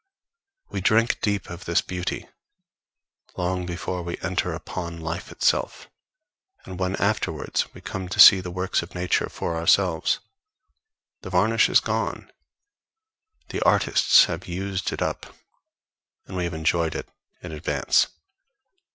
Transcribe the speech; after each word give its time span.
We 0.71 0.81
drink 0.81 1.21
deep 1.21 1.47
of 1.51 1.65
this 1.65 1.83
beauty 1.83 2.27
long 3.37 3.67
before 3.67 4.01
we 4.01 4.17
enter 4.23 4.51
upon 4.51 4.99
life 4.99 5.31
itself; 5.31 5.91
and 6.65 6.79
when 6.79 6.95
afterwards 6.95 7.71
we 7.75 7.81
come 7.81 8.09
to 8.09 8.19
see 8.19 8.39
the 8.39 8.49
works 8.49 8.81
of 8.81 8.95
Nature 8.95 9.29
for 9.29 9.55
ourselves, 9.55 10.17
the 11.21 11.29
varnish 11.29 11.69
is 11.69 11.79
gone: 11.81 12.31
the 13.49 13.61
artists 13.61 14.25
have 14.25 14.47
used 14.47 14.91
it 14.91 15.03
up 15.03 15.35
and 16.25 16.35
we 16.35 16.45
have 16.45 16.53
enjoyed 16.55 16.95
it 16.95 17.07
in 17.43 17.51
advance. 17.51 18.07